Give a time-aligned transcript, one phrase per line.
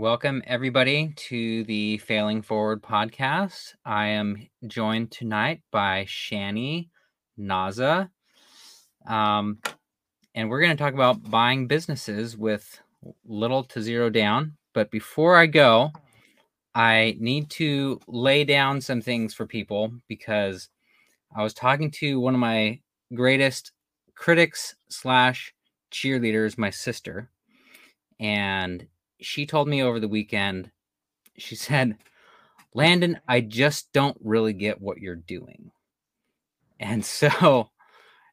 [0.00, 3.74] Welcome, everybody, to the Failing Forward podcast.
[3.84, 6.88] I am joined tonight by Shanny
[7.38, 8.08] Naza.
[9.06, 9.58] Um,
[10.34, 12.80] and we're going to talk about buying businesses with
[13.26, 14.56] little to zero down.
[14.72, 15.90] But before I go,
[16.74, 20.70] I need to lay down some things for people because
[21.36, 22.80] I was talking to one of my
[23.14, 23.72] greatest
[24.14, 25.52] critics slash
[25.92, 27.28] cheerleaders, my sister,
[28.18, 28.86] and
[29.20, 30.70] she told me over the weekend,
[31.36, 31.96] she said,
[32.74, 35.70] Landon, I just don't really get what you're doing.
[36.78, 37.70] And so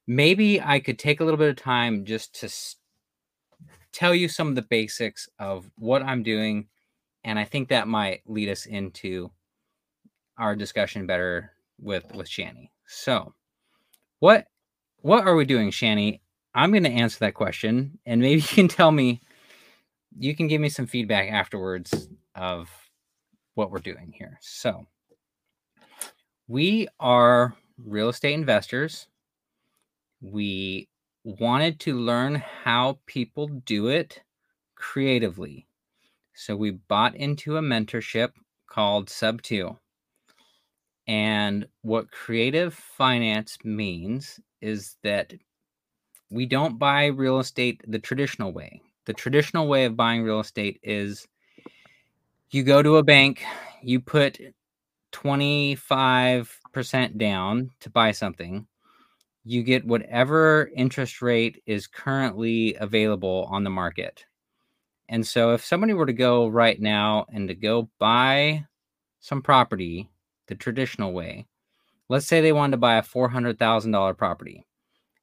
[0.06, 2.50] maybe I could take a little bit of time just to
[3.92, 6.68] tell you some of the basics of what I'm doing.
[7.24, 9.32] And I think that might lead us into
[10.38, 12.72] our discussion better with with Shanny.
[12.86, 13.34] So,
[14.20, 14.48] what
[15.02, 16.22] what are we doing, Shanny?
[16.56, 19.22] I'm going to answer that question, and maybe you can tell me
[20.20, 22.70] you can give me some feedback afterwards of
[23.56, 24.38] what we're doing here.
[24.42, 24.86] So,
[26.48, 29.08] we are real estate investors.
[30.22, 30.88] We
[31.24, 34.22] wanted to learn how people do it
[34.76, 35.68] creatively.
[36.34, 38.32] So, we bought into a mentorship
[38.68, 39.78] called Sub 2.
[41.08, 45.34] And what creative finance means is that
[46.30, 50.82] we don't buy real estate the traditional way the traditional way of buying real estate
[50.84, 51.26] is
[52.52, 53.42] you go to a bank,
[53.82, 54.38] you put
[55.14, 58.68] 25% down to buy something,
[59.46, 64.26] you get whatever interest rate is currently available on the market.
[65.08, 68.66] And so if somebody were to go right now and to go buy
[69.22, 70.10] some property
[70.48, 71.48] the traditional way,
[72.10, 74.66] let's say they wanted to buy a $400,000 property,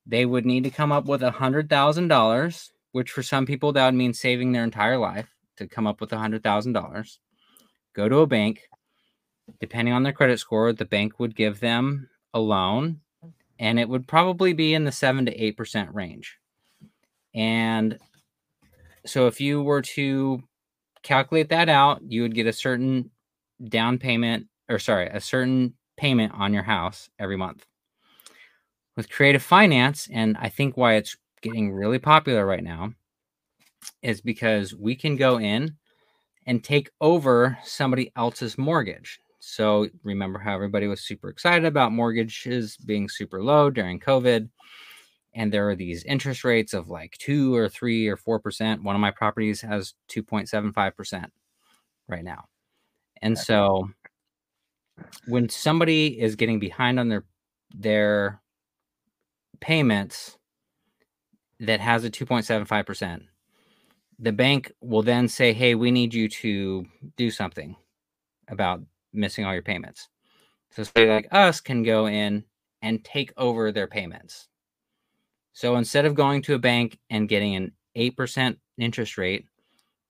[0.07, 4.15] they would need to come up with $100,000 which for some people that would mean
[4.15, 7.19] saving their entire life to come up with a hundred thousand dollars.
[7.93, 8.61] Go to a bank.
[9.59, 13.01] Depending on their credit score, the bank would give them a loan,
[13.59, 16.39] and it would probably be in the seven to eight percent range.
[17.35, 17.99] And
[19.05, 20.41] so, if you were to
[21.03, 23.11] calculate that out, you would get a certain
[23.69, 27.67] down payment, or sorry, a certain payment on your house every month.
[28.97, 32.93] With creative finance, and I think why it's getting really popular right now
[34.03, 35.77] is because we can go in
[36.47, 39.21] and take over somebody else's mortgage.
[39.41, 44.49] So remember how everybody was super excited about mortgages being super low during COVID.
[45.35, 48.83] And there are these interest rates of like two or three or four percent.
[48.83, 51.27] One of my properties has 2.75%
[52.09, 52.45] right now.
[53.21, 53.91] And so
[55.27, 57.25] when somebody is getting behind on their
[57.75, 58.41] their
[59.61, 60.39] payments,
[61.65, 63.23] that has a 2.75%,
[64.19, 66.87] the bank will then say, Hey, we need you to
[67.17, 67.77] do something
[68.49, 68.81] about
[69.13, 70.09] missing all your payments.
[70.73, 72.45] So somebody like us can go in
[72.83, 74.49] and take over their payments.
[75.53, 79.47] So instead of going to a bank and getting an 8% interest rate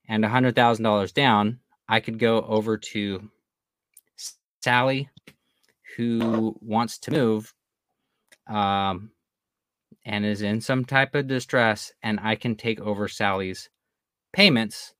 [0.08, 3.30] and $100,000 down, I could go over to
[4.62, 5.10] Sally,
[5.96, 7.54] who wants to move,
[8.48, 9.10] um,
[10.04, 13.70] and is in some type of distress, and I can take over Sally's
[14.32, 14.94] payments.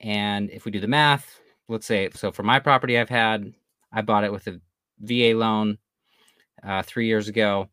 [0.00, 3.54] And if we do the math, let's say, so for my property, I've had,
[3.92, 4.60] I bought it with a
[5.00, 5.78] VA loan
[6.62, 7.68] uh, three years ago.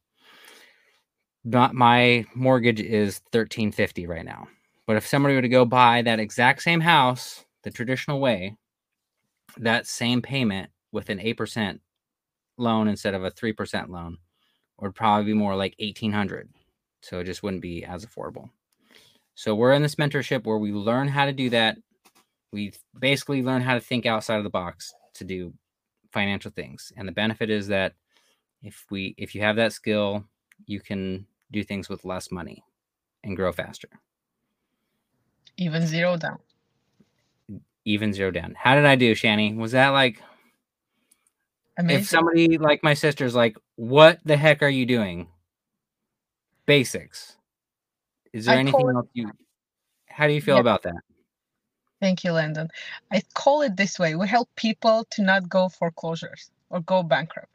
[1.43, 4.47] Not my mortgage is thirteen fifty right now.
[4.85, 8.57] But if somebody were to go buy that exact same house the traditional way,
[9.57, 11.81] that same payment with an eight percent
[12.57, 14.17] loan instead of a three percent loan
[14.79, 16.49] would probably be more like eighteen hundred
[17.01, 18.49] so it just wouldn't be as affordable.
[19.35, 21.77] So we're in this mentorship where we learn how to do that.
[22.51, 25.53] We basically learn how to think outside of the box to do
[26.11, 26.91] financial things.
[26.97, 27.93] And the benefit is that
[28.61, 30.25] if we if you have that skill,
[30.65, 32.63] you can do things with less money
[33.23, 33.89] and grow faster.
[35.57, 36.39] Even zero down.
[37.85, 38.55] Even zero down.
[38.57, 39.53] How did I do, Shanny?
[39.53, 40.21] Was that like
[41.77, 42.01] Amazing.
[42.01, 45.27] if somebody like my sister's like, what the heck are you doing?
[46.65, 47.37] Basics.
[48.33, 49.31] Is there I anything else you?
[50.07, 50.61] How do you feel yeah.
[50.61, 50.95] about that?
[51.99, 52.69] Thank you, Landon.
[53.11, 57.49] I call it this way: we help people to not go foreclosures or go bankrupt.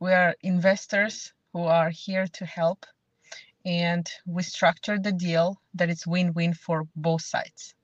[0.00, 2.86] We are investors who are here to help,
[3.64, 7.74] and we structure the deal that it's win-win for both sides.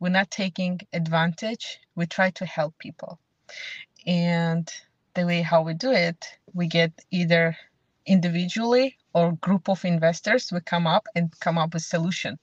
[0.00, 1.78] We're not taking advantage.
[1.96, 3.18] We try to help people,
[4.06, 4.70] and
[5.14, 7.56] the way how we do it, we get either
[8.06, 12.38] individually or group of investors we come up and come up with solution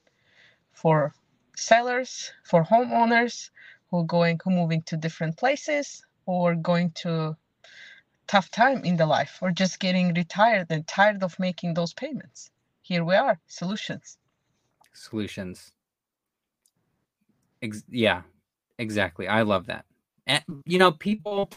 [0.72, 1.14] for
[1.56, 3.50] sellers, for homeowners
[3.90, 7.36] who are going who moving to different places or going to
[8.26, 12.50] tough time in the life or just getting retired and tired of making those payments.
[12.82, 14.18] Here we are, solutions.
[14.94, 15.72] Solutions.
[17.60, 18.22] Ex- yeah,
[18.78, 19.28] exactly.
[19.28, 19.84] I love that.
[20.26, 21.50] And you know, people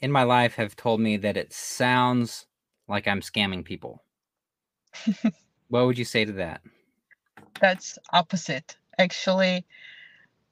[0.00, 2.46] in my life have told me that it sounds
[2.90, 4.02] like I'm scamming people.
[5.68, 6.60] what would you say to that?
[7.60, 8.76] That's opposite.
[8.98, 9.64] Actually,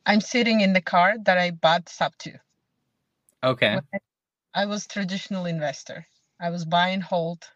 [0.07, 2.33] I'm sitting in the car that I bought Sub 2.
[3.45, 3.79] Okay.
[4.55, 6.07] I was traditional investor.
[6.41, 7.51] I was buy and hold.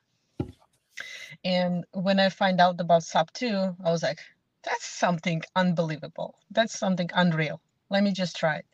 [1.44, 4.18] And when I find out about Sub 2, I was like,
[4.64, 6.36] that's something unbelievable.
[6.50, 7.60] That's something unreal.
[7.88, 8.66] Let me just try it.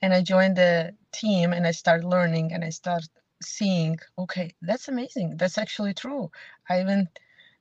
[0.00, 3.10] And I joined the team and I started learning and I started
[3.42, 5.36] seeing, okay, that's amazing.
[5.36, 6.30] That's actually true.
[6.68, 7.08] I even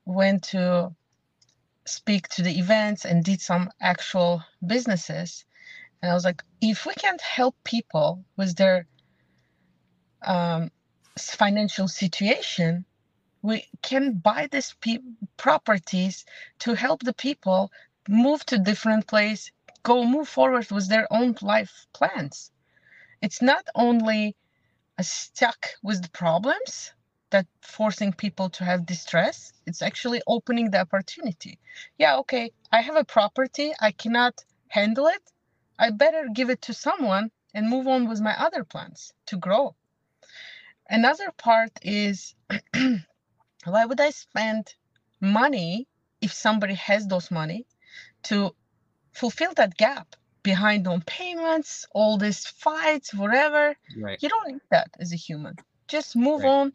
[0.05, 0.95] went to
[1.85, 5.45] speak to the events and did some actual businesses.
[6.01, 8.87] And I was like, if we can't help people with their
[10.25, 10.71] um,
[11.19, 12.85] financial situation,
[13.41, 14.99] we can buy these pe-
[15.37, 16.25] properties
[16.59, 17.71] to help the people
[18.07, 19.51] move to different place,
[19.83, 22.51] go move forward with their own life plans.
[23.21, 24.35] It's not only
[25.03, 26.91] stuck with the problems
[27.31, 31.59] that forcing people to have distress it's actually opening the opportunity.
[31.97, 35.23] Yeah okay i have a property i cannot handle it.
[35.79, 39.75] I better give it to someone and move on with my other plans to grow.
[40.89, 42.35] Another part is
[43.65, 44.75] why would I spend
[45.19, 45.87] money
[46.21, 47.65] if somebody has those money
[48.23, 48.55] to
[49.13, 53.75] fulfill that gap behind on payments, all these fights, whatever.
[53.97, 54.17] Right.
[54.21, 55.55] You don't need that as a human.
[55.87, 56.49] Just move Right.
[56.49, 56.73] on,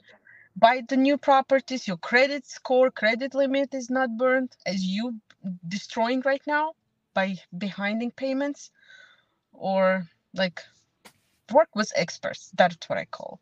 [0.57, 1.87] buy the new properties.
[1.89, 5.21] Your credit score, credit limit is not burned as you
[5.69, 6.75] destroying right now
[7.15, 8.71] by behinding payments,
[9.53, 10.63] or like
[11.53, 12.51] work with experts.
[12.57, 13.41] That's what I call.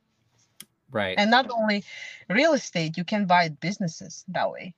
[0.90, 1.18] Right.
[1.18, 1.84] And not only
[2.28, 4.74] real estate, you can buy businesses that way.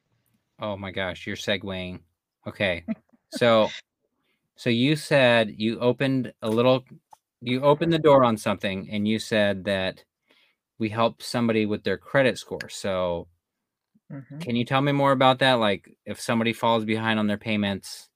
[0.59, 2.01] Oh my gosh, you're segueing.
[2.47, 2.85] Okay.
[3.31, 3.69] So
[4.57, 6.85] so you said you opened a little
[7.41, 10.05] you opened the door on something and you said that
[10.79, 12.69] we help somebody with their credit score.
[12.69, 13.29] So
[14.11, 14.41] Mhm.
[14.41, 15.55] can you tell me more about that?
[15.55, 18.09] Like if somebody falls behind on their payments,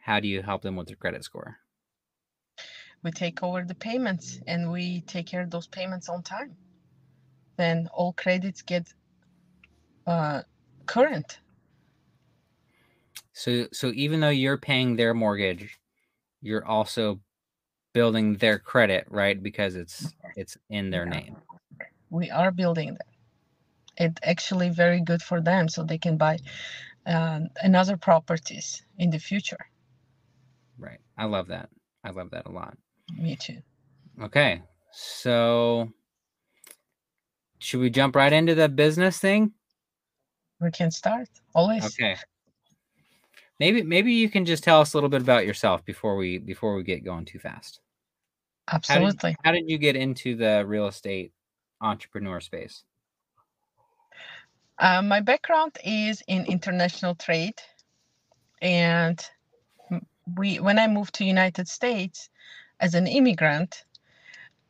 [0.00, 1.58] how do you help them with their credit score?
[3.02, 6.56] We take over the payments and we take care of those payments on time.
[7.56, 8.94] Then all credits get
[10.06, 10.42] uh,
[10.86, 11.40] current.
[13.38, 15.78] So so even though you're paying their mortgage,
[16.42, 17.20] you're also
[17.94, 19.40] building their credit, right?
[19.40, 21.36] Because it's it's in their name.
[22.10, 23.06] We are building that.
[23.96, 26.38] It's actually very good for them so they can buy
[27.06, 29.66] um, another properties in the future.
[30.76, 31.00] Right.
[31.16, 31.68] I love that.
[32.02, 32.76] I love that a lot.
[33.16, 33.62] Me too.
[34.20, 34.62] Okay.
[34.92, 35.92] So
[37.60, 39.52] should we jump right into the business thing?
[40.60, 41.84] We can start always.
[41.84, 42.16] Okay.
[43.60, 46.76] Maybe maybe you can just tell us a little bit about yourself before we before
[46.76, 47.80] we get going too fast.
[48.68, 49.36] How did, Absolutely.
[49.42, 51.32] how did you get into the real estate
[51.80, 52.84] entrepreneur space?
[54.78, 57.60] Uh, my background is in international trade,
[58.62, 59.24] and
[60.36, 62.30] we when I moved to United States
[62.78, 63.84] as an immigrant,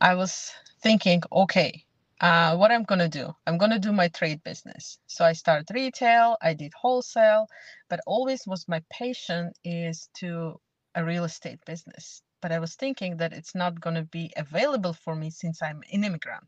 [0.01, 1.83] I was thinking, okay,
[2.21, 3.33] uh, what I'm gonna do?
[3.47, 4.99] I'm gonna do my trade business.
[5.07, 7.47] So I started retail, I did wholesale,
[7.89, 10.59] but always was my passion is to
[10.95, 12.21] a real estate business.
[12.41, 16.03] But I was thinking that it's not gonna be available for me since I'm an
[16.03, 16.47] immigrant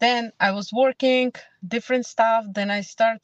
[0.00, 1.32] then i was working
[1.66, 3.20] different stuff then i start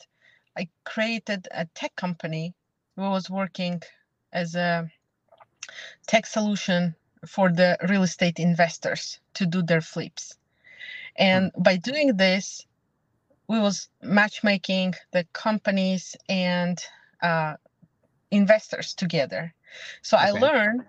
[0.59, 2.55] i created a tech company
[2.97, 3.83] who was working
[4.33, 4.91] as a
[6.07, 6.95] tech solution
[7.27, 10.37] for the real estate investors to do their flips
[11.17, 12.67] and by doing this
[13.49, 16.83] we was matchmaking the companies and
[17.23, 17.55] uh,
[18.31, 19.55] investors together.
[20.03, 20.85] So i learned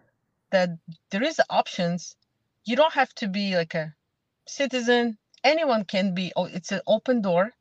[0.52, 0.70] that
[1.10, 2.16] there is options.
[2.66, 3.94] You don't have to be like a
[4.48, 5.18] citizen.
[5.44, 7.52] Anyone can be oh, it's an open door.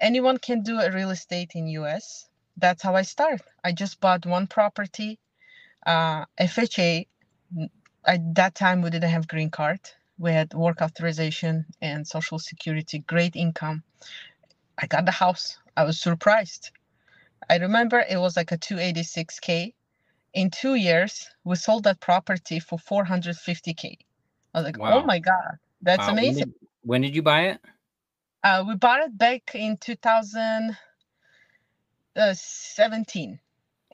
[0.00, 3.40] Anyone can do a real estate in us that's how i start.
[3.64, 5.18] I just bought one property
[5.86, 7.06] uh, fha
[8.06, 9.80] at that time we didn't have green card
[10.18, 13.82] we had work authorization and social security great income
[14.78, 16.70] i got the house i was surprised
[17.50, 19.74] i remember it was like a 286k
[20.34, 23.96] in two years we sold that property for 450k
[24.54, 24.84] i was like Wow.
[24.84, 27.60] oh my god that's Wow, when amazing did- when did you buy it?
[28.42, 30.90] Uh, we bought it back in 2017.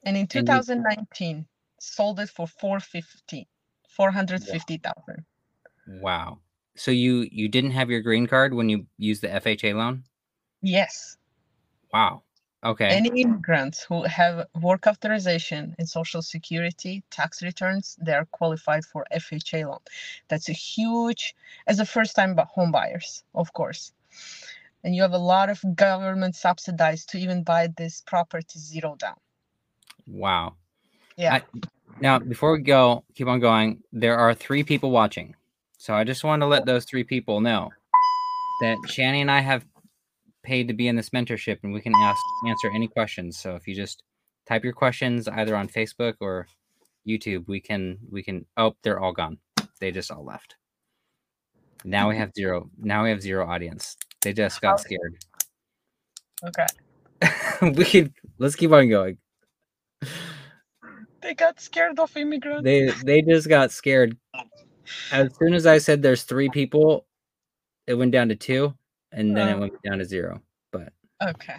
[0.04, 1.47] And in And you- 2019,
[1.81, 3.49] sold it for 450,
[3.88, 5.26] 450,000.
[5.87, 6.41] Wow.
[6.76, 10.05] So you you didn't have your green card when you used the FHA loan?
[10.62, 11.17] Yes.
[11.93, 12.23] Wow.
[12.64, 12.87] Okay.
[12.87, 19.05] Any immigrants who have work authorization and social security tax returns, they are qualified for
[19.14, 19.81] FHA loan.
[20.29, 21.35] That's a huge,
[21.67, 23.93] as a first time home buyers, of course.
[24.83, 29.17] And you have a lot of government subsidized to even buy this property zero down.
[30.07, 30.55] wow.
[31.17, 31.35] Yeah.
[31.35, 31.61] I-
[32.00, 33.83] Now, before we go, keep on going.
[33.93, 35.37] There are three people watching.
[35.85, 37.69] So I just want to let those three people know
[38.62, 39.67] that Shanny and I have
[40.43, 43.37] paid to be in this mentorship and we can ask answer any questions.
[43.37, 44.03] So if you just
[44.49, 46.47] type your questions either on Facebook or
[47.07, 49.37] YouTube, we can we can oh, they're all gone.
[49.79, 50.57] They just all left.
[51.85, 52.21] Now we mm-hmm.
[52.21, 52.71] have zero.
[52.79, 53.99] Now we have zero audience.
[54.23, 54.85] They just got oh.
[54.85, 55.19] scared.
[56.47, 57.71] Okay.
[57.76, 59.19] we could let's keep on going.
[61.21, 62.64] They got scared of immigrants.
[62.64, 64.17] they they just got scared
[65.12, 67.07] as soon as i said there's three people
[67.87, 68.75] it went down to two
[69.12, 69.61] and then it Oh.
[69.61, 70.41] went down to zero
[70.73, 71.57] but Okay.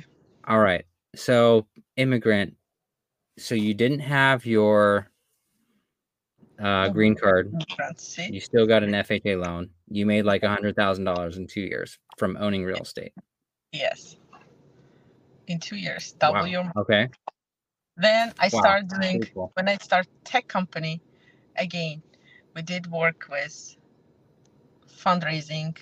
[0.47, 1.65] all right so
[1.97, 2.55] immigrant
[3.37, 5.09] so you didn't have your
[6.59, 7.53] uh, green card
[8.29, 11.61] you still got an fha loan you made like a hundred thousand dollars in two
[11.61, 13.13] years from owning real estate
[13.71, 14.15] Yes.
[15.47, 16.45] In two years, double Wow.
[16.45, 16.71] your.
[16.77, 17.09] okay
[17.97, 19.51] Then I Wow, started doing cool.
[19.55, 21.01] when I start tech company,
[21.57, 22.01] again,
[22.55, 23.75] we did work with
[24.87, 25.77] fundraising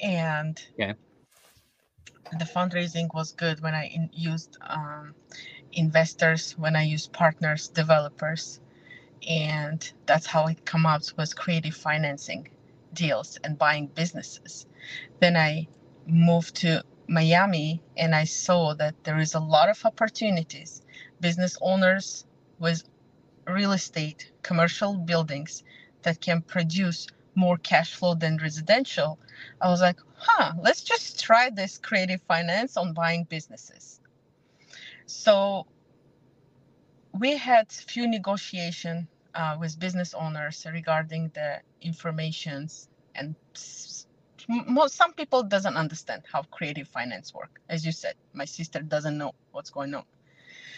[0.00, 0.94] and Okay.
[2.38, 5.14] the fundraising was good when I in, used um,
[5.72, 8.60] investors, when I used partners, developers,
[9.28, 12.48] and that's how I come up with creative financing
[12.92, 14.66] deals and buying businesses.
[15.20, 15.68] Then I
[16.06, 20.82] moved to Miami and I saw that there is a lot of opportunities.
[21.20, 22.26] Business owners
[22.58, 22.82] with
[23.48, 25.64] real estate, commercial buildings
[26.02, 29.18] that can produce more cash flow than residential.
[29.60, 34.00] I was like, huh, let's just try this creative finance on buying businesses.
[35.06, 35.66] So
[37.12, 43.34] we had few negotiation uh, with business owners regarding the informations and
[44.66, 49.18] most some people doesn't understand how creative finance work as you said my sister doesn't
[49.18, 50.04] know what's going on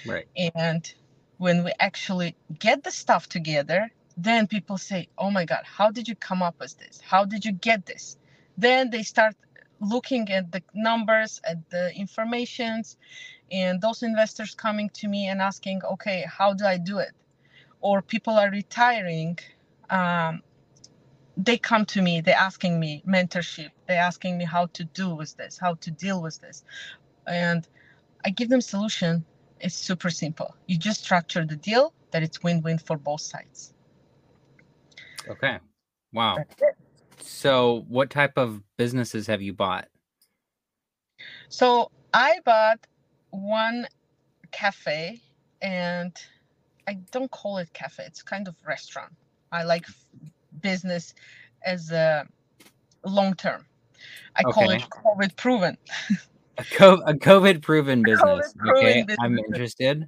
[0.06, 0.94] right and
[1.40, 6.06] when we actually get the stuff together then people say oh my god how did
[6.06, 7.00] you come up with this?
[7.00, 8.18] How did you get this?
[8.58, 9.34] Then they start
[9.80, 12.98] looking at the numbers at the informations
[13.50, 17.12] and those investors coming to me and asking okay how do i do it?
[17.80, 19.38] Or people are retiring
[19.88, 20.42] um,
[21.38, 25.34] they come to me they're asking me mentorship they're asking me how to do with
[25.38, 26.64] this how to deal with this.
[27.26, 27.66] And
[28.26, 29.24] i give them solution
[29.60, 30.54] it's super simple.
[30.66, 33.74] You just structure the deal that it's win-win for both sides.
[35.28, 35.58] Okay.
[36.12, 36.38] Wow.
[37.18, 39.88] So what type of businesses have you bought?
[41.48, 42.86] So i bought
[43.30, 43.86] one
[44.50, 45.20] cafe
[45.62, 46.12] and
[46.88, 49.12] i don't call it cafe it's kind of restaurant.
[49.52, 49.86] I like
[50.60, 51.14] business
[51.62, 52.26] as a
[53.04, 53.66] long term.
[54.34, 55.76] I call it covid proven
[56.60, 58.54] a, co- a COVID proven business.
[58.68, 60.04] Okay, I'm interested.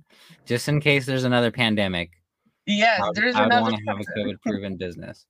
[0.46, 2.10] Just in case there's another pandemic,
[2.66, 4.04] yes I would, there is I another want to have a.
[4.18, 5.26] COVID proven business.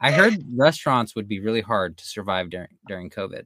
[0.00, 3.44] I heard restaurants would be really hard to survive during during COVID.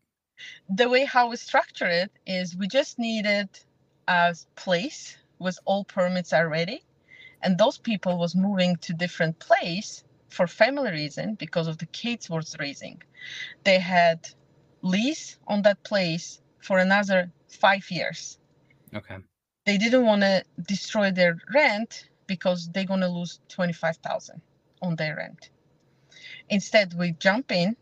[0.68, 3.48] the way how we structure it is we just needed
[4.08, 6.82] a place with all permits are ready
[7.42, 12.30] and those people was moving to different place for family reason because of the kids
[12.30, 13.02] was raising
[13.64, 14.18] they had
[14.82, 18.38] lease on that place for another five years
[18.94, 19.18] Okay.
[19.66, 24.40] they didn't want to destroy their rent because they're going to lose 25000
[24.82, 25.50] on their rent
[26.50, 27.76] instead we jump in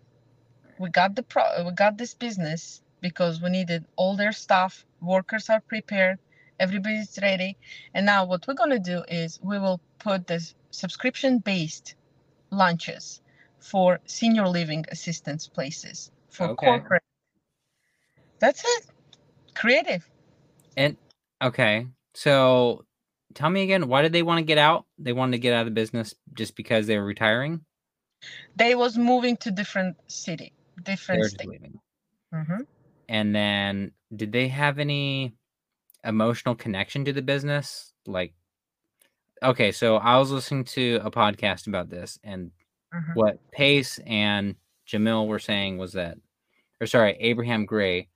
[0.79, 5.51] we got the pro we got this business because we needed all their stuff workers
[5.51, 6.19] are prepared
[6.61, 7.57] everybody's ready
[7.95, 11.95] and now what we're going to do is we will put this subscription based
[12.51, 13.21] lunches
[13.61, 16.67] for senior living assistance places for Okay.
[16.67, 17.03] corporate
[18.41, 18.87] that's it
[19.55, 20.09] creative
[20.77, 20.97] And
[21.43, 22.85] okay, so
[23.35, 24.87] tell me again, why did they want to get out?
[24.99, 27.65] They wanted to get out of the business just because they were retiring.
[28.57, 30.53] they was moving to different city
[30.85, 31.79] different state leaving.
[32.33, 32.63] hmm
[33.09, 35.35] And then, did they have any
[36.05, 37.93] emotional connection to the business?
[38.07, 38.33] Like,
[39.43, 42.51] okay, so I was listening to a podcast about this, and
[42.95, 43.15] Mhm.
[43.15, 44.55] what Pace and
[44.87, 46.19] Jamil were saying was that,
[46.81, 48.09] or sorry, Abraham Gray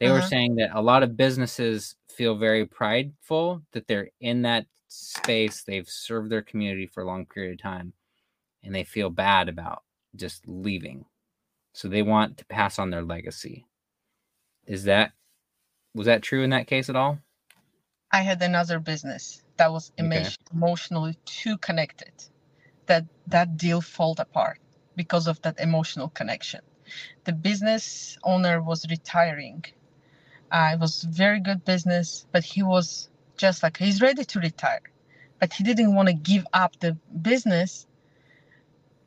[0.00, 0.22] They were Uh-huh.
[0.22, 5.62] saying that a lot of businesses feel very prideful that they're in that space.
[5.62, 7.94] They've served their community for a long period of time
[8.64, 9.82] and they feel bad about
[10.16, 11.06] just leaving.
[11.74, 13.66] So they want to pass on their legacy.
[14.66, 15.12] Is that
[15.94, 17.18] was that true in that case at all?
[18.12, 20.32] I had another business that was Okay.
[20.52, 22.12] emotionally too connected.
[22.86, 24.60] That that deal fell apart
[24.96, 26.60] because of that emotional connection.
[27.24, 29.64] The business owner was retiring.
[30.50, 34.82] Uh, it was very good business, but he was just like he's ready to retire,
[35.40, 37.86] but he didn't want to give up the business.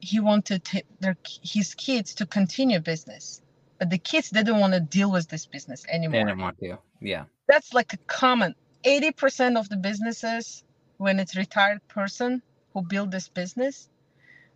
[0.02, 3.42] He wanted to, their his kids to continue business,
[3.80, 6.78] but the kids didn't want to deal with this business They anymore didn't want to.
[7.02, 7.26] Yeah.
[7.48, 8.56] that's like a common
[8.86, 10.64] 80% of the businesses
[10.98, 12.42] when it's retired person
[12.74, 13.90] who build this business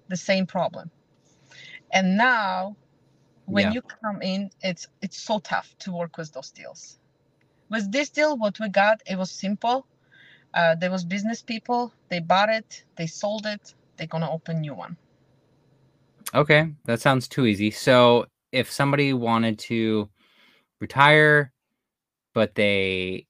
[0.10, 0.92] the same problem
[1.94, 2.76] and now
[3.46, 3.72] when Yeah.
[3.72, 7.00] you come in it's it's so tough to work with those deals
[7.72, 9.88] with this deal what we got it was simple
[10.56, 14.76] uh, there was business people they bought it they sold it they're gonna open new
[14.76, 14.98] one
[16.36, 17.72] Okay, that sounds too easy.
[17.72, 20.10] So if somebody wanted to
[20.82, 21.52] retire,
[22.34, 23.28] but they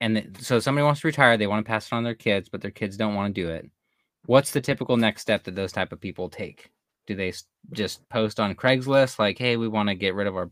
[0.00, 2.14] and th- so somebody wants to retire, they want to pass it on to their
[2.16, 3.70] kids, but their kids don't want to do it.
[4.26, 6.70] What's the typical next step that those type of people take?
[7.10, 7.32] Do they
[7.72, 10.48] just post on Craigslist like, "Hey, we want to get rid of our,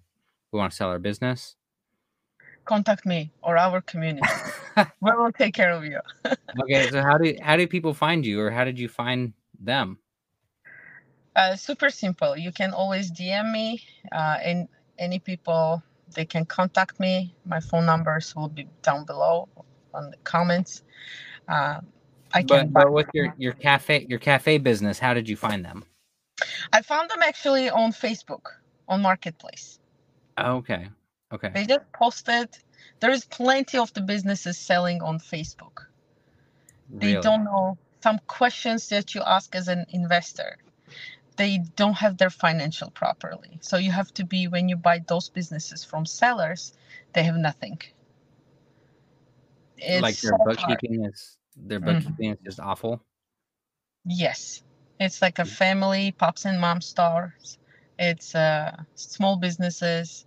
[0.51, 1.55] we want to sell our business"?
[2.65, 4.29] contact me or our community
[5.01, 5.99] we will take care of you
[6.63, 9.99] okay, so how do how do people find you, or how did you find them?
[11.37, 12.37] Uh, super simple.
[12.37, 15.83] You can always DM me, uh, and any people
[16.15, 17.35] they can contact me.
[17.45, 19.49] My phone numbers will be down below
[19.95, 20.83] on the comments.
[21.49, 21.81] Uh,
[22.33, 22.69] I can.
[22.69, 25.85] But but with your your cafe your cafe business, how did you find them?
[26.73, 28.47] I found them actually on Facebook
[28.89, 29.79] on Marketplace.
[30.39, 30.89] Okay,
[31.33, 32.49] okay, They just posted.
[33.01, 35.87] There is plenty of the businesses selling on Facebook.
[36.91, 37.15] Really?
[37.15, 40.57] They don't know some questions that you ask as an investor.
[41.37, 43.59] They don't have their financial properly.
[43.61, 46.73] So you have to be when you buy those businesses from sellers,
[47.13, 47.81] they have nothing.
[49.77, 50.81] It's like their so hard.
[50.81, 51.85] bookkeeping is their Mhm.
[51.85, 53.05] bookkeeping is just awful.
[54.05, 54.63] Yes.
[55.01, 57.59] It's like a family, pops and mom stores.
[57.99, 60.27] It's uh, small businesses.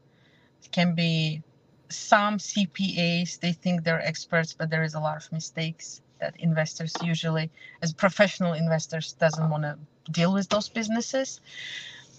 [0.64, 1.44] It can be
[1.90, 3.40] some CPAs.
[3.40, 7.94] They think they're experts, but there is a lot of mistakes that investors usually, as
[7.94, 9.78] professional investors, doesn't want to
[10.12, 11.42] deal with those businesses.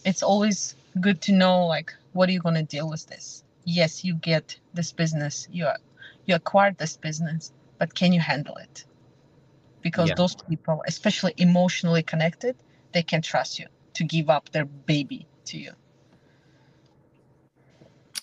[0.04, 3.44] It's always good to know, like, what are you going to deal with this?
[3.64, 5.48] Yes, you get this business.
[5.52, 5.68] You
[6.26, 8.84] you acquired this business, but can you handle it?
[9.82, 10.14] Because Yeah.
[10.14, 12.56] those people, especially emotionally connected,
[12.92, 15.72] they can trust you to give up their baby to you.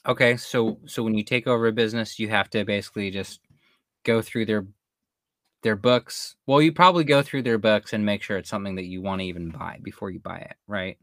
[0.07, 3.41] Okay, so so when you take over a business, you have to basically just
[4.03, 4.67] go through their
[5.63, 6.35] their books.
[6.47, 9.21] Well, you probably go through their books and make sure it's something that you want
[9.21, 10.97] to even buy before you buy it, right?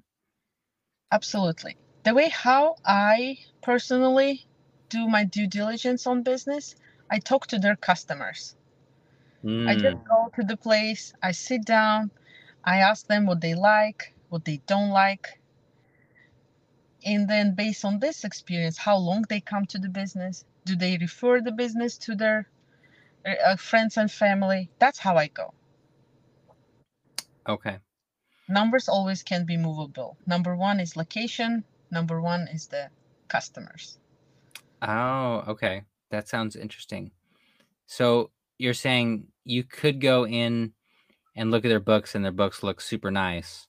[1.12, 1.76] Absolutely.
[2.04, 4.46] The way how I personally
[4.90, 6.74] do my due diligence on business,
[7.10, 8.56] I talk to their customers.
[9.66, 12.10] I Mm, just go to the place, I sit down,
[12.64, 15.40] I ask them what they like, what they don't like.
[17.04, 20.98] And then based on this experience, how long they come to the business, do they
[20.98, 22.48] refer the business to their
[23.26, 24.70] uh, friends and family?
[24.78, 25.54] That's how I go.
[27.48, 27.80] okay.
[28.48, 30.16] Numbers always can be movable.
[30.26, 32.90] Number one is location, number one is the
[33.28, 33.98] customers.
[34.82, 35.82] Oh, okay.
[36.10, 37.12] That sounds interesting.
[37.86, 40.72] So you're saying you could go in
[41.36, 43.66] and look at their books and their books look super nice.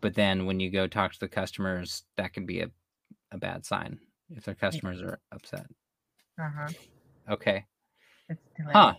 [0.00, 2.70] But then when you go talk to the customers, that can be a,
[3.30, 3.98] a bad sign
[4.30, 5.66] if their customers are upset.
[6.38, 6.68] Uh-huh.
[7.30, 7.64] Okay.
[8.28, 8.40] It's.
[8.72, 8.94] Huh.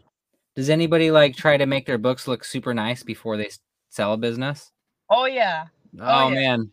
[0.55, 3.49] Does anybody like try to make their books look super nice before they
[3.89, 4.71] sell a business?
[5.09, 5.65] Oh yeah,
[5.99, 6.33] Oh, yeah.
[6.33, 6.71] man.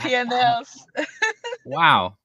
[0.00, 0.84] P&Ls.
[1.64, 2.16] Wow.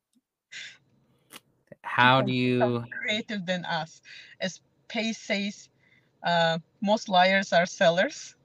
[1.93, 4.01] How do you creative than us.
[4.41, 5.69] As Pace says,
[6.25, 8.35] uh, most liars are sellers.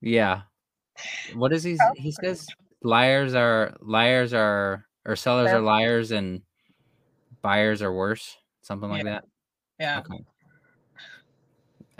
[0.00, 0.42] Yeah.
[1.34, 1.76] What is he?
[1.96, 2.46] He says
[2.82, 6.40] liars are liars are or sellers are liars and
[7.42, 8.38] buyers are worse.
[8.62, 9.20] Something like Yeah.
[9.20, 9.24] that.
[9.78, 9.98] Yeah.
[9.98, 10.24] Okay.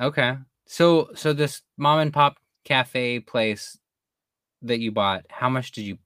[0.01, 0.39] Okay.
[0.67, 3.79] So so this mom and pop cafe place
[4.63, 5.99] that you bought, how much did you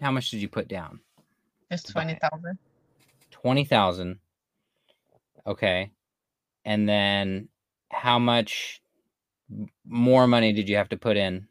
[0.00, 1.00] how much did you put down?
[1.70, 2.20] Just to buy twenty it.
[2.20, 2.58] thousand.
[3.30, 4.20] Twenty thousand.
[5.46, 5.90] Okay.
[6.64, 7.48] And then
[7.90, 8.80] how much
[9.86, 11.48] more money did you have to put in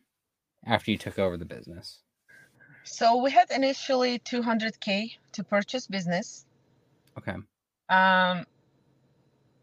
[0.66, 2.00] after you took over the business?
[2.84, 6.46] So we had initially 200k to purchase business.
[7.18, 7.36] Okay.
[7.90, 8.46] Um,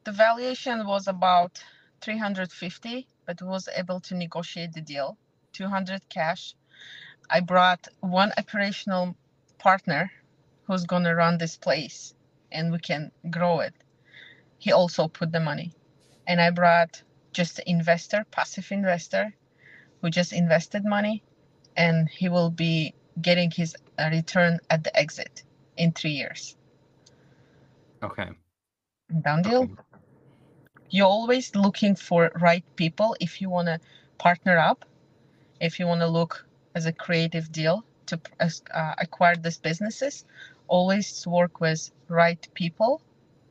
[0.05, 1.63] the valuation was about
[2.01, 5.19] 350, but was able to negotiate the deal.
[5.53, 6.55] 200 cash.
[7.29, 9.17] I brought one operational
[9.59, 10.11] partner
[10.71, 12.15] who's going to run this place
[12.53, 13.75] and we can grow it.
[14.59, 15.73] He also put the money.
[16.29, 17.03] And I brought
[17.33, 19.35] just an investor, passive investor,
[20.01, 21.25] who just invested money
[21.77, 25.43] and he will be getting his uh, return at the exit
[25.77, 26.57] in three years.
[28.01, 28.29] Okay.
[29.23, 29.63] Done deal.
[29.63, 29.75] Okay.
[30.89, 33.81] You're always looking for right people if you want to
[34.19, 34.85] partner up,
[35.61, 40.25] if you want to look as a creative deal to uh, acquire these businesses.
[40.69, 43.01] Always work with right people,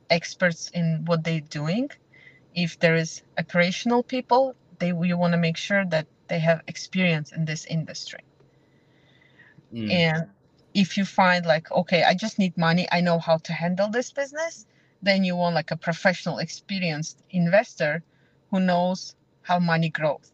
[0.08, 1.90] experts in what they're doing.
[2.54, 7.32] If there is operational people, they you want to make sure that they have experience
[7.32, 8.20] in this industry.
[9.72, 9.90] Mm.
[9.90, 10.26] And
[10.74, 14.12] if you find like, okay, I just need money, I know how to handle this
[14.12, 14.66] business,
[15.02, 18.02] then you want like a professional, experienced investor
[18.50, 20.32] who knows how money grows.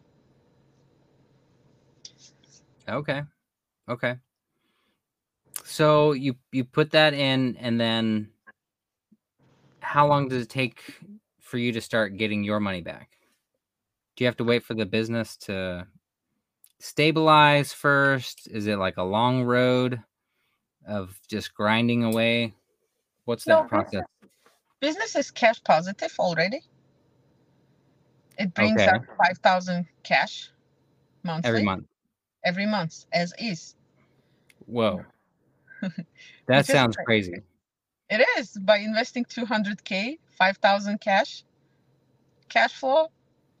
[2.87, 3.23] Okay.
[3.89, 4.15] Okay.
[5.63, 8.29] So you you put that in and then
[9.81, 10.81] how long does it take
[11.39, 13.17] for you to start getting your money back?
[14.15, 15.87] Do you have to wait for the business to
[16.79, 18.47] stabilize first?
[18.51, 20.01] Is it like a long road
[20.87, 22.53] of just grinding away?
[23.25, 24.03] What's that No, process?
[24.79, 26.61] Business is cash positive already.
[28.37, 28.93] It brings Okay.
[28.93, 30.51] up 5,000 cash
[31.23, 31.85] monthly Every month.
[32.45, 33.75] every month as is.
[34.67, 35.03] Whoa.
[36.47, 37.33] That sounds crazy.
[38.09, 41.43] It is by investing 200k, 5,000 cash,
[42.47, 43.07] cash flow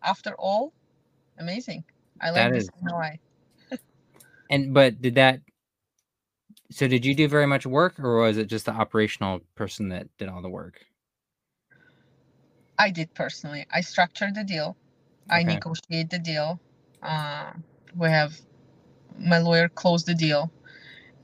[0.01, 0.71] after all.
[1.37, 1.83] Amazing.
[2.21, 3.19] I like this is NOI.
[4.49, 5.41] and but did that
[6.71, 10.07] so did you do very much work or was it just the operational person that
[10.17, 10.79] did all the work?
[12.79, 13.65] I did personally.
[13.71, 14.77] I structured the deal.
[15.29, 15.41] Okay.
[15.41, 16.59] I negotiate the deal.
[17.01, 17.51] Uh,
[17.95, 18.39] we have
[19.17, 20.51] my lawyer close the deal,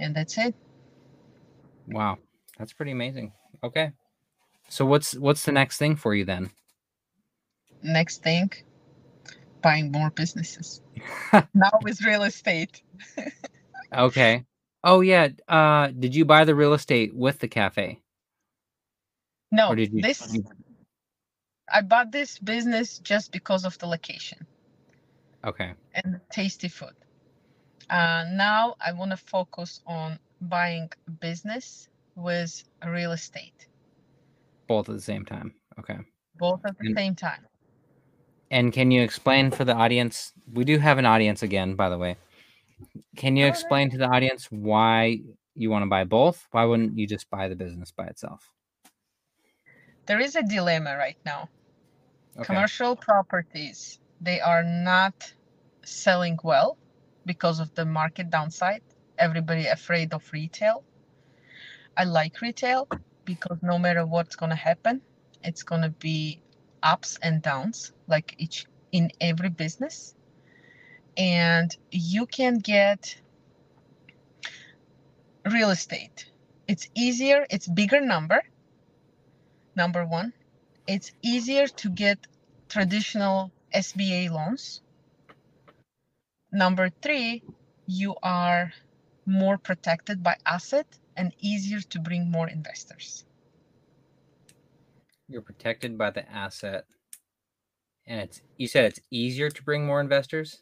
[0.03, 0.55] and that's it.
[1.87, 2.19] Wow.
[2.59, 3.33] That's pretty amazing.
[3.63, 3.91] Okay.
[4.69, 6.51] So what's what's the next thing for you then?
[7.83, 8.51] Next thing,
[9.61, 10.81] buying more businesses.
[11.53, 12.81] Now with real estate.
[13.95, 14.45] okay.
[14.83, 15.29] Oh yeah.
[15.47, 18.01] Uh did you buy the real estate with the cafe?
[19.67, 20.39] Or No, did you, this
[21.71, 24.45] I bought this business just because of the location
[25.45, 25.73] Okay.
[25.95, 26.93] and tasty food.
[27.89, 33.67] Uh, now I want to focus on buying business with real estate,
[34.67, 35.55] Both at the same time.
[35.79, 35.97] Okay.
[36.37, 37.45] both at the And same time.
[38.51, 40.33] and can you explain for the audience?
[40.51, 42.17] We do have an audience again, by the way.
[43.15, 45.19] Can you explain to the audience why
[45.55, 46.47] you want to buy both?
[46.51, 48.49] Why wouldn't you just buy the business by itself?
[50.05, 51.49] There is a dilemma right now.
[52.37, 52.45] Okay.
[52.45, 55.33] Commercial properties, they are not
[55.83, 56.77] selling well
[57.25, 58.81] because of the market downside.
[59.17, 60.83] Everybody afraid of retail.
[61.95, 62.87] I like retail
[63.25, 65.01] because no matter what's to happen,
[65.43, 66.41] it's to be
[66.81, 70.15] ups and downs like each in every business.
[71.17, 73.15] And you can get
[75.45, 76.31] real estate.
[76.67, 78.41] It's easier, it's bigger number.
[79.75, 80.33] Number 1,
[80.87, 82.19] it's easier to get
[82.69, 84.81] traditional SBA loans.
[86.53, 87.41] Number 3,
[87.87, 88.71] you are
[89.25, 90.85] more protected by asset
[91.17, 93.25] and easier to bring more investors.
[95.27, 96.85] You're protected by the asset.
[98.05, 100.61] And it's you said it's easier to bring more investors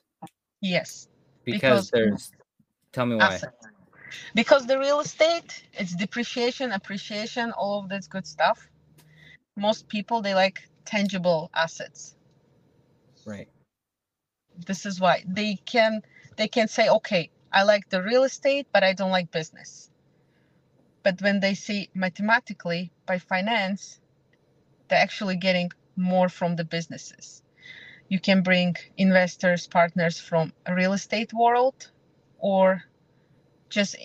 [0.62, 1.10] Yes,
[1.43, 2.32] because because there's
[2.93, 3.25] tell me why.
[3.25, 3.54] asset.
[4.36, 8.69] Because the real estate, it's depreciation, appreciation, all of this good stuff.
[9.58, 12.15] Most people they like tangible assets.
[13.25, 13.47] Right.
[14.58, 16.02] This is why they can
[16.38, 19.90] they can say, okay, I like the real estate, but I don't like business.
[21.04, 24.00] But when they see mathematically by finance,
[24.88, 27.42] they're actually getting more from the businesses.
[28.08, 31.90] You can bring investors, partners from real estate world
[32.40, 32.84] or
[33.70, 33.96] just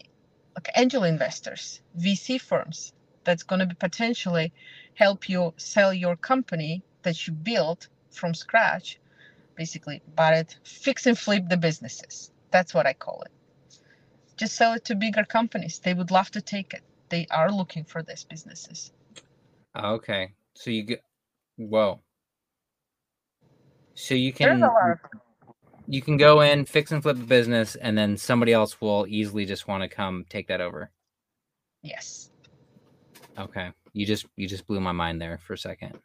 [0.54, 2.92] like angel investors, VC firms
[3.24, 4.52] that's going to be potentially
[4.94, 8.98] help you sell your company that you built from scratch.
[9.56, 12.30] Basically, bought it, fix and flip the businesses.
[12.50, 13.32] That's what I call it.
[14.36, 15.78] Just sell it to bigger companies.
[15.78, 16.82] They would love to take it.
[17.08, 18.92] They are looking for these businesses.
[19.76, 20.32] Okay.
[20.54, 21.02] So you get
[21.56, 22.00] whoa.
[23.94, 24.98] So you can a lot of
[25.88, 29.46] you can go in, fix and flip the business, and then somebody else will easily
[29.46, 30.90] just want to come take that over.
[31.82, 32.30] Yes.
[33.38, 33.70] Okay.
[33.92, 35.98] You just you just blew my mind there for a second.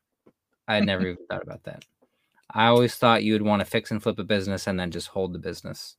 [0.68, 1.84] I had never even thought about that.
[2.54, 5.10] I always thought you would want to fix and flip a business and then just
[5.10, 5.98] hold the business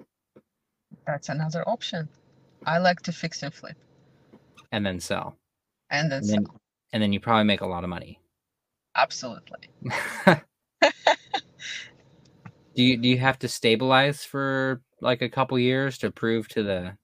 [1.06, 2.08] That's another option.
[2.66, 3.76] I like to fix and flip
[4.72, 5.38] and then sell.
[5.90, 6.60] and then And sell.
[6.92, 8.20] and then you probably make a lot of money.
[8.96, 9.70] Absolutely.
[10.26, 10.36] do
[12.84, 16.96] you do you have to stabilize for like a couple years to prove to the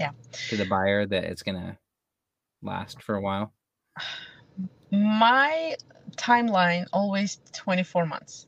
[0.00, 0.10] Yeah.
[0.48, 1.78] to the buyer that it's gonna
[2.62, 3.54] last for a while?
[4.92, 5.76] My
[6.16, 8.47] timeline always 24 months.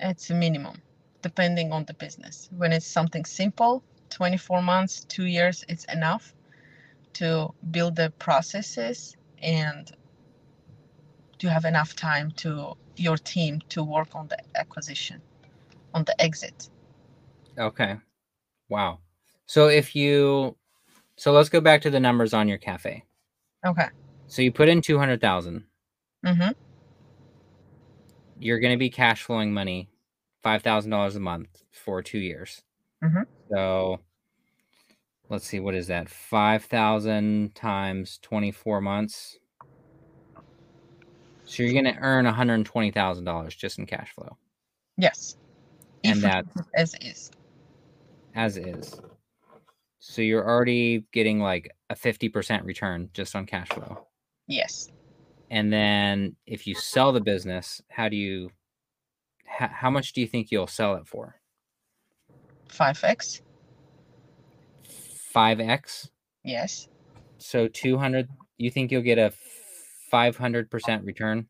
[0.00, 0.82] It's a minimum,
[1.22, 2.48] depending on the business.
[2.56, 6.34] When it's something simple, 24 months, two years, it's enough
[7.14, 9.90] to build the processes and
[11.38, 15.20] to have enough time to your team to work on the acquisition,
[15.92, 16.68] on the exit.
[17.58, 17.96] Okay.
[18.68, 19.00] Wow.
[19.46, 20.56] So if you
[21.16, 23.04] so let's go back to the numbers on your cafe.
[23.64, 23.88] Okay.
[24.26, 25.64] So you put in 200,000.
[26.26, 26.63] Mm-hmm.
[28.44, 29.88] You're going to be cash flowing money,
[30.44, 32.62] $5,000 a month for 2 years.
[33.02, 33.24] Mhm.
[33.50, 34.00] So
[35.30, 36.10] let's see what is that?
[36.10, 39.38] 5,000 times 24 months.
[41.46, 44.36] So you're going to earn $120,000 just in cash flow
[44.98, 45.38] Yes.
[46.04, 47.30] And that- as is.
[48.34, 49.00] as is.
[50.00, 54.06] So you're already getting like a 50% return just on cash flow.
[54.48, 54.90] Yes.
[55.54, 58.50] And then if you sell the business, how do you
[59.44, 61.36] how, how much do you think you'll sell it for?
[62.68, 63.40] 5x.
[65.32, 66.08] 5x.
[66.42, 66.88] Yes.
[67.38, 69.32] So 200 you think you'll get a
[70.12, 71.46] 500% return?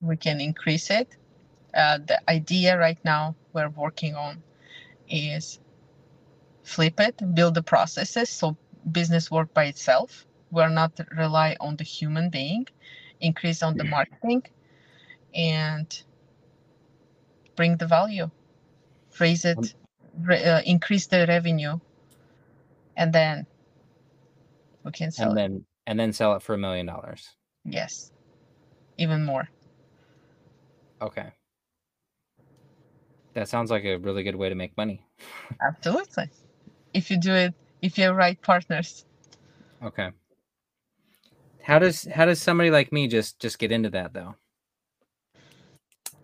[0.00, 1.16] we can increase it.
[1.74, 4.40] Uh, the idea right now we're working on
[5.08, 5.58] is
[6.62, 8.56] flip it, build the processes so
[8.92, 10.26] business work by itself.
[10.52, 12.66] We're not rely on the human being,
[13.20, 14.42] increase on the marketing,
[15.34, 16.02] and
[17.56, 18.30] bring the value,
[19.18, 19.64] raise it, Um,
[20.22, 21.78] re- uh, increase the revenue,
[22.96, 23.46] and then
[24.84, 25.40] we can sell and it.
[25.40, 27.30] then and then sell it for a million dollars.
[27.64, 28.12] Yes,
[28.98, 29.48] even more.
[31.00, 31.32] Okay.
[33.34, 35.02] That sounds like a really good way to make money.
[35.60, 36.30] Absolutely.
[36.94, 39.04] If you do it, if you have right partners.
[39.82, 40.10] Okay.
[41.66, 44.36] How does how does somebody like me just just get into that though?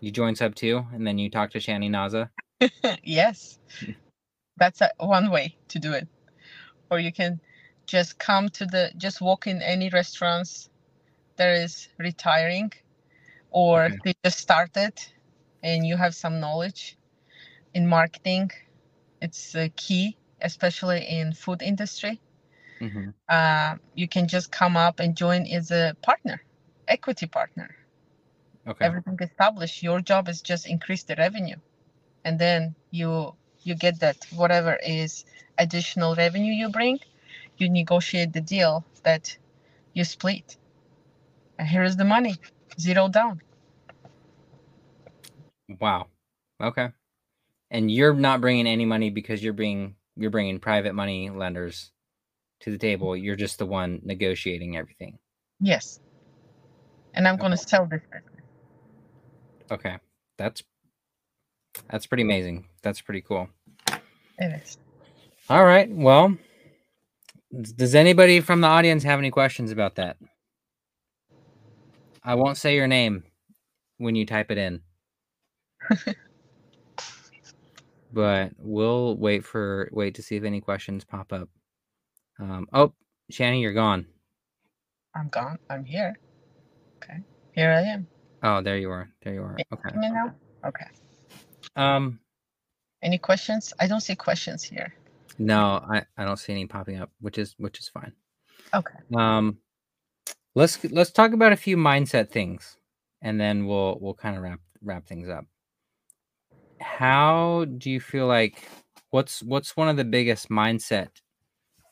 [0.00, 2.30] You join sub two and then you talk to Shanny Naza.
[3.02, 3.58] yes.
[4.56, 6.06] That's a, one way to do it.
[6.92, 7.40] Or you can
[7.86, 10.68] just come to the, just walk in any restaurants
[11.36, 12.70] there is retiring,
[13.50, 13.98] or Okay.
[14.04, 14.92] they just started
[15.64, 16.96] and you have some knowledge
[17.74, 18.52] in marketing.
[19.20, 22.20] It's uh, key, especially in food industry.
[22.82, 23.10] Mm-hmm.
[23.28, 26.42] Uh, you can just come up and join as a partner,
[26.88, 27.76] equity partner.
[28.68, 28.86] Okay.
[28.86, 31.56] everything established your job is just increase the revenue
[32.24, 35.24] and then you you get that whatever is
[35.58, 36.98] additional revenue you bring
[37.58, 39.36] you negotiate the deal that
[39.94, 40.56] you split
[41.58, 42.36] and here is the money
[42.80, 43.40] zero down
[45.80, 46.08] Wow.
[46.62, 46.90] Okay.
[47.70, 51.92] And you're not bringing any money because you're bringing you're bringing private money lenders
[52.62, 53.16] to the table.
[53.16, 55.18] You're just the one negotiating everything.
[55.60, 56.00] yes
[57.14, 58.32] and i'm going to sell this business
[59.72, 59.96] Okay.
[60.36, 60.62] That's
[61.88, 62.66] that's pretty amazing.
[62.82, 63.48] That's pretty cool.
[64.38, 64.76] it is
[65.48, 65.90] All right.
[65.90, 66.36] Well,
[67.76, 70.18] does anybody from the audience have any questions about that?
[72.22, 73.24] I won't say your name
[73.96, 74.82] when you type it in.
[78.12, 81.48] but we'll wait for wait to see if any questions pop up.
[82.40, 82.92] Um, oh,
[83.30, 84.06] Shanny, you're gone.
[85.16, 86.18] i'm gone i'm here
[87.02, 87.20] okay
[87.52, 88.06] here i am
[88.42, 89.08] Oh, there you are.
[89.22, 89.64] There you are.
[89.72, 89.90] Okay.
[89.94, 90.34] you hear me now
[90.66, 90.86] okay
[91.76, 92.20] Um,
[93.02, 94.94] any questions i don't see questions here
[95.38, 98.12] no, I, I don't see any popping up, which is which is fine.
[98.74, 99.58] okay Um,
[100.54, 102.76] let's let's talk about a few mindset things,
[103.22, 105.46] and then we'll we'll kind of wrap wrap things up.
[106.80, 108.68] How do you feel like
[109.10, 111.08] what's what's one of the biggest mindset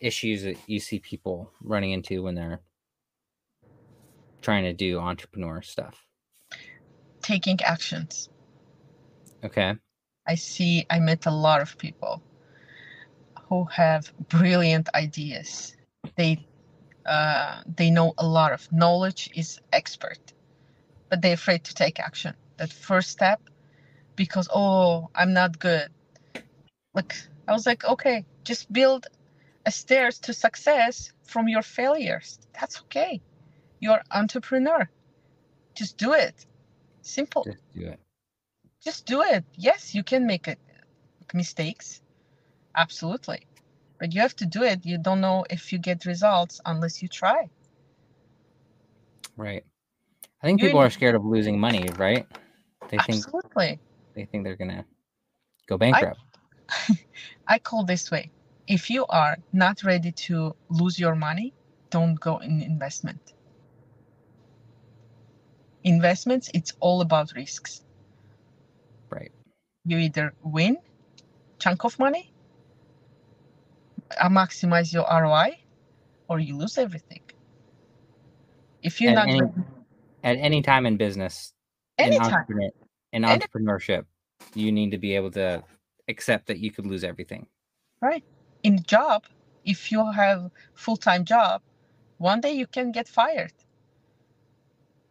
[0.00, 2.60] issues that you see people running into when they're
[4.42, 6.06] trying to do entrepreneur stuff?
[7.22, 8.28] taking actions
[9.44, 9.74] Okay.
[10.26, 12.22] I see, I met a lot of people
[13.48, 15.76] who have brilliant ideas.
[16.16, 16.46] They
[17.06, 20.20] uh, they know a lot of knowledge, is expert,
[21.08, 22.34] but they're afraid to take action.
[22.58, 23.40] That first step,
[24.16, 25.88] because oh i'm not good
[26.92, 27.16] like
[27.48, 29.06] i was like okay just build
[29.68, 32.38] stairs to success from your failures.
[32.58, 33.20] That's okay.
[33.80, 34.88] You're entrepreneur.
[35.74, 36.46] Just do it.
[37.02, 37.44] Simple.
[37.44, 38.00] Just do it.
[38.82, 39.44] just do it.
[39.56, 40.58] Yes you can make it,
[41.34, 42.00] mistakes.
[42.74, 43.46] Absolutely.
[43.98, 44.86] But you have to do it.
[44.86, 47.48] You don't know if you get results unless you try.
[49.36, 49.64] Right.
[50.42, 52.26] I think people need- are scared of losing money, right?
[52.88, 53.78] They think absolutely.
[54.14, 54.84] they think they're gonna
[55.66, 56.18] go bankrupt.
[57.46, 58.30] I call this way.
[58.70, 61.52] If you are not ready to lose your money,
[61.90, 63.34] don't go in investment.
[65.82, 67.82] Investments, it's all about risks.
[69.10, 69.32] Right.
[69.84, 70.76] You either win
[71.58, 72.32] chunk of money,
[74.20, 75.58] uh, maximize your ROI,
[76.28, 77.22] or you lose everything.
[78.84, 79.52] If you're At not any- ready,
[80.22, 81.54] At any time in business,
[81.98, 82.70] in anytime, entrepreneur,
[83.14, 84.04] in entrepreneurship,
[84.54, 85.64] you need to be able to
[86.06, 87.48] accept that you could lose everything.
[88.00, 88.24] right?
[88.62, 89.24] In job,
[89.64, 91.62] if you have full-time job,
[92.18, 93.52] one day you can get fired.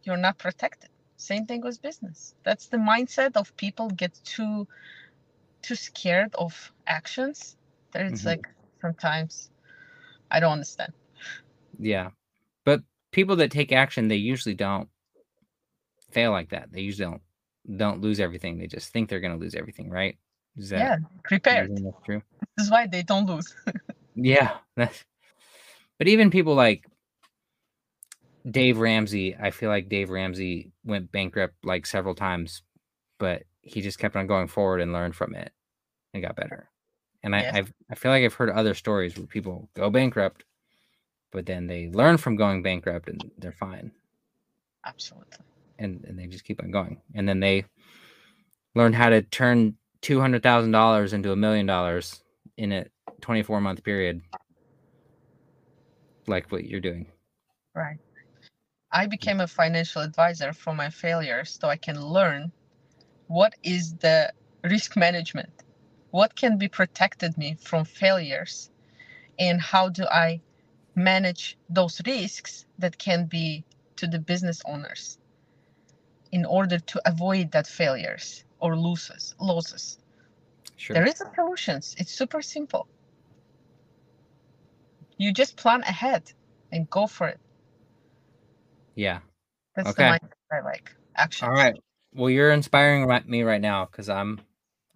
[0.02, 0.90] You're not protected.
[1.16, 2.34] Same thing with business.
[2.42, 4.66] That's the mindset of people get too
[5.62, 7.56] too scared of actions.
[7.92, 8.26] That it's Mhm.
[8.26, 8.48] like
[8.80, 9.50] sometimes
[10.30, 10.92] I don't understand.
[11.78, 12.10] Yeah.
[12.64, 12.82] But
[13.12, 14.88] people that take action, they usually don't
[16.12, 16.72] fail like that.
[16.72, 17.22] They usually don't
[17.76, 18.58] don't lose everything.
[18.58, 20.18] They just think they're gonna lose everything, right?
[20.60, 21.70] Is that yeah, prepared.
[21.76, 22.22] that's true?
[22.56, 23.54] This is why they don't lose.
[24.16, 24.58] Yeah.
[24.76, 25.04] That's,
[25.98, 26.84] but even people like
[28.48, 32.62] Dave Ramsey, I feel like Dave Ramsey went bankrupt like several times,
[33.18, 35.52] but he just kept on going forward and learned from it
[36.12, 36.68] and got better.
[37.22, 37.50] And I.
[37.52, 40.44] I've I feel like I've heard other stories where people go bankrupt,
[41.32, 43.92] but then they learn from going bankrupt and they're fine.
[44.84, 45.38] Absolutely.
[45.78, 47.00] And, and they just keep on going.
[47.14, 47.64] And then they
[48.74, 52.22] learn how to turn two hundred thousand dollars into a million dollars
[52.56, 52.86] in a
[53.20, 54.22] twenty four month period.
[56.26, 57.06] Like what you're doing.
[57.74, 57.98] Right.
[58.92, 62.52] I became a financial advisor for my failures so I can learn
[63.28, 64.32] what is the
[64.64, 65.50] risk management,
[66.10, 68.70] what can be protected me from failures,
[69.38, 70.40] and how do I
[70.96, 73.64] manage those risks that can be
[73.96, 75.18] to the business owners
[76.32, 79.98] in order to avoid that failures or loses losses.
[80.76, 80.94] Sure.
[80.94, 81.94] There is a solutions.
[81.98, 82.88] It's super simple.
[85.18, 86.32] You just plan ahead
[86.72, 87.40] and go for it.
[88.94, 89.18] yeah.
[89.76, 90.04] That's Okay.
[90.04, 90.94] the mindset I like.
[91.16, 91.48] Action.
[91.48, 91.74] All right.
[92.14, 94.40] Well, you're inspiring me right now because I'm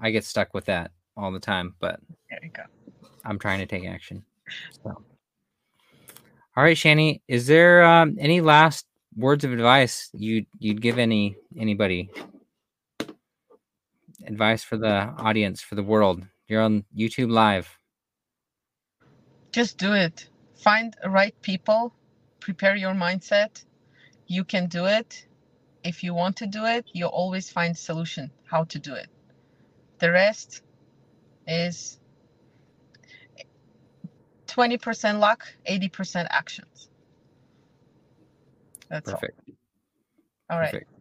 [0.00, 2.00] I get stuck with that all the time, but
[2.30, 2.62] There you go.
[3.24, 4.24] I'm trying to take action.
[4.82, 4.90] So.
[6.56, 11.36] All right, Shanny, is there um, any last words of advice you'd you'd give any
[11.58, 12.10] anybody?
[14.26, 16.24] Advice for the audience, for the world.
[16.48, 17.78] You're on YouTube Live.
[19.52, 20.28] Just do it.
[20.56, 21.94] Find the right people.
[22.40, 23.64] Prepare your mindset.
[24.26, 25.26] You can do it.
[25.84, 29.08] If you want to do it, you always find solution how to do it.
[29.98, 30.62] The rest
[31.46, 32.00] is
[34.48, 36.88] 20% luck, 80% actions.
[38.88, 39.40] That's Perfect.
[40.50, 40.56] all.
[40.56, 40.70] All right.
[40.72, 40.93] Perfect.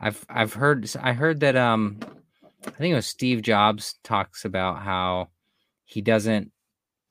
[0.00, 1.98] I've I've heard I heard that um
[2.66, 5.28] I think it was Steve Jobs talks about how
[5.84, 6.52] he doesn't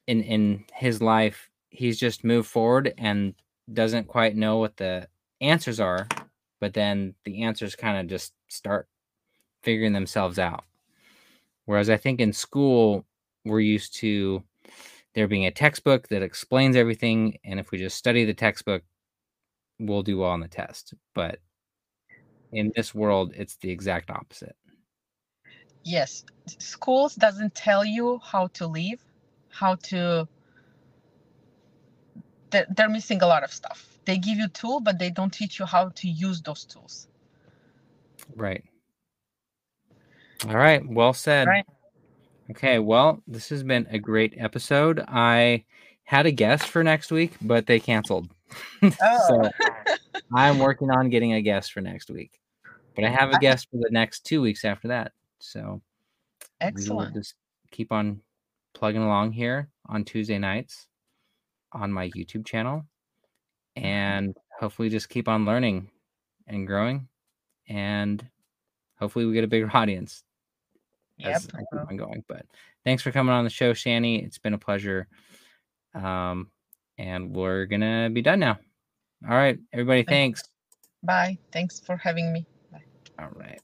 [0.07, 3.33] in in his life he's just moved forward and
[3.71, 5.07] doesn't quite know what the
[5.41, 6.07] answers are,
[6.59, 8.87] but then the answers kind of just start
[9.61, 10.63] figuring themselves out.
[11.65, 13.05] Whereas I think in school
[13.45, 14.43] we're used to
[15.13, 18.83] there being a textbook that explains everything and if we just study the textbook
[19.79, 20.93] we'll do well on the test.
[21.13, 21.39] But
[22.51, 24.55] in this world, it's the exact opposite.
[25.83, 26.25] Yes.
[26.45, 28.99] Schools doesn't tell you how to live,
[29.49, 30.27] how to
[32.49, 33.97] they're, missing a lot of stuff.
[34.05, 37.07] They give you tool, but they don't teach you how to use those tools.
[38.35, 38.63] Right.
[40.47, 40.81] All right.
[40.87, 41.47] Well said.
[41.47, 41.65] Right.
[42.51, 42.79] Okay.
[42.79, 45.03] Well, this has been a great episode.
[45.07, 45.65] I
[46.03, 48.29] had a guest for next week, but they canceled.
[48.83, 48.89] Oh.
[49.27, 49.49] so
[50.33, 52.39] I'm working on getting a guest for next week.
[52.95, 55.11] But I have a guest for the next two weeks after that.
[55.39, 55.81] So
[56.61, 57.13] Excellent.
[57.13, 57.35] just
[57.71, 58.21] keep on
[58.73, 60.87] plugging along here on Tuesday nights
[61.73, 62.85] on my YouTube channel
[63.75, 65.89] and hopefully just keep on learning
[66.47, 67.07] and growing
[67.69, 68.27] and
[68.99, 70.23] hopefully we get a bigger audience
[71.17, 71.35] Yep.
[71.35, 72.23] as I keep on going.
[72.27, 72.45] But
[72.83, 74.23] thanks for coming on the show, Shanny.
[74.23, 75.07] It's been a pleasure.
[75.95, 76.51] Um,
[76.97, 78.59] and we're gonna be done now.
[79.27, 80.43] All right, everybody, thanks.
[81.03, 81.37] Bye.
[81.51, 82.45] Thanks for having me.
[82.71, 82.83] Bye.
[83.19, 83.61] All right.